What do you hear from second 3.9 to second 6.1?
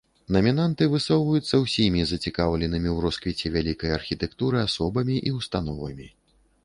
архітэктуры асобамі і ўстановамі.